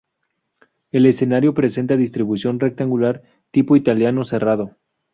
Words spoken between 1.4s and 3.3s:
presenta distribución rectangular,